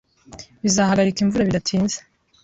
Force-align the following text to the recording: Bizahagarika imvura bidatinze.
Bizahagarika 0.63 1.19
imvura 1.21 1.43
bidatinze. 1.49 1.97